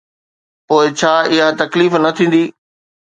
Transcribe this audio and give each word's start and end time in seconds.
پوءِ 0.67 0.85
ڇا 0.99 1.13
اها 1.31 1.47
تڪليف 1.59 1.93
نه 2.03 2.11
ٿيندي؟ 2.17 2.43